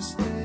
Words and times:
just 0.00 0.39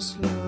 slow. 0.00 0.39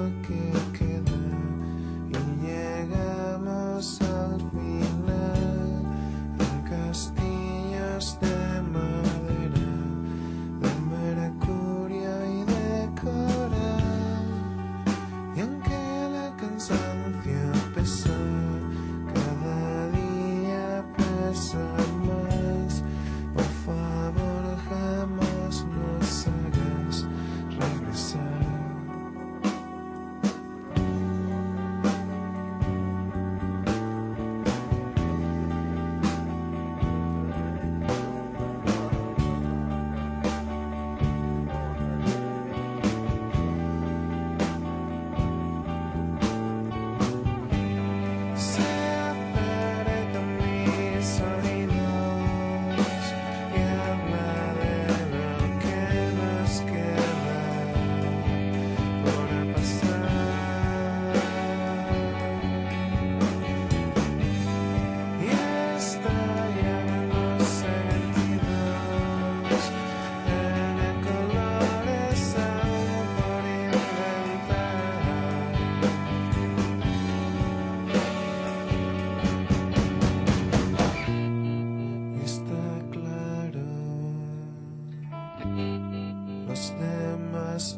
Y 85.45 86.47
rezamos. 86.49 87.77